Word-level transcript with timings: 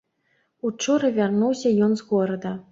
Учора 0.69 1.13
вярнуўся 1.19 1.77
ён 1.89 1.97
з 2.03 2.11
горада. 2.11 2.59